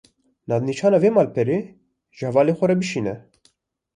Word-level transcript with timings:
Navnîşana 0.49 0.97
vê 1.03 1.09
malperê, 1.17 1.59
ji 2.17 2.23
hevalê 2.27 2.53
xwe 2.57 2.65
re 2.69 2.75
bişîne 2.79 3.15